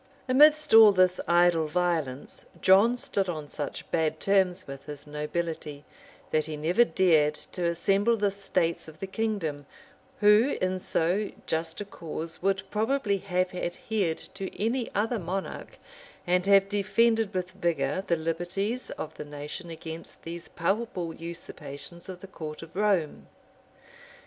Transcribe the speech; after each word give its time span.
]Amidst 0.27 0.73
all 0.73 0.91
this 0.91 1.19
idle 1.27 1.67
violence, 1.67 2.47
John 2.59 2.97
stood 2.97 3.29
on 3.29 3.49
such 3.51 3.85
bad 3.91 4.19
terms 4.19 4.65
with 4.65 4.85
his 4.85 5.05
nobility, 5.05 5.85
that 6.31 6.47
he 6.47 6.57
never 6.57 6.83
dared 6.83 7.35
to 7.35 7.65
assemble 7.65 8.17
the 8.17 8.31
states 8.31 8.87
of 8.87 8.99
the 8.99 9.05
kingdom, 9.05 9.67
who, 10.19 10.57
in 10.59 10.79
so, 10.79 11.29
just 11.45 11.81
a 11.81 11.85
cause, 11.85 12.41
would 12.41 12.63
probably 12.71 13.17
have 13.19 13.53
adhered 13.53 14.17
to 14.33 14.49
any 14.59 14.89
other 14.95 15.19
monarch, 15.19 15.77
and 16.25 16.47
have 16.47 16.67
defended 16.67 17.31
with 17.35 17.51
vigor 17.51 18.03
the 18.07 18.15
liberties 18.15 18.89
of 18.97 19.15
the 19.17 19.23
nation 19.25 19.69
against 19.69 20.23
these 20.23 20.47
palpable 20.47 21.13
usurpations 21.13 22.09
of 22.09 22.21
the 22.21 22.25
court 22.27 22.63
of 22.63 22.75
Rome. 22.75 23.27